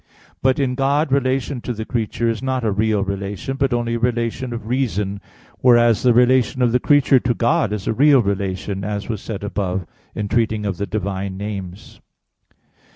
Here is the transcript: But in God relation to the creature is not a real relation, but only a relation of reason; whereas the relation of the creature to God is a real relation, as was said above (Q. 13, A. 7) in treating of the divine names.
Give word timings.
But 0.41 0.57
in 0.57 0.73
God 0.73 1.11
relation 1.11 1.61
to 1.61 1.73
the 1.73 1.85
creature 1.85 2.27
is 2.27 2.41
not 2.41 2.63
a 2.63 2.71
real 2.71 3.03
relation, 3.03 3.55
but 3.55 3.71
only 3.71 3.93
a 3.93 3.99
relation 3.99 4.51
of 4.51 4.65
reason; 4.65 5.21
whereas 5.59 6.01
the 6.01 6.11
relation 6.11 6.63
of 6.63 6.71
the 6.71 6.79
creature 6.79 7.19
to 7.19 7.35
God 7.35 7.71
is 7.71 7.85
a 7.85 7.93
real 7.93 8.23
relation, 8.23 8.83
as 8.83 9.07
was 9.07 9.21
said 9.21 9.43
above 9.43 9.85
(Q. 9.85 9.85
13, 9.85 9.93
A. 9.93 9.93
7) 10.07 10.07
in 10.23 10.27
treating 10.27 10.65
of 10.65 10.77
the 10.77 10.87
divine 10.87 11.37
names. 11.37 12.01